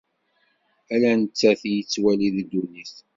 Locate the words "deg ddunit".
2.35-2.95